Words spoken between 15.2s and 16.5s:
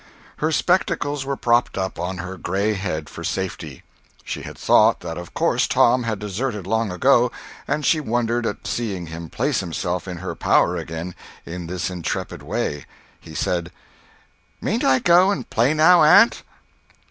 and play now, aunt?"